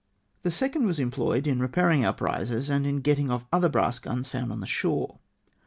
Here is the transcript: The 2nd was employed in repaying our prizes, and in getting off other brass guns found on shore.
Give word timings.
The 0.41 0.49
2nd 0.49 0.87
was 0.87 0.97
employed 0.97 1.45
in 1.45 1.59
repaying 1.59 2.03
our 2.03 2.13
prizes, 2.13 2.69
and 2.69 2.87
in 2.87 3.01
getting 3.01 3.29
off 3.29 3.45
other 3.53 3.69
brass 3.69 3.99
guns 3.99 4.27
found 4.27 4.51
on 4.51 4.65
shore. 4.65 5.19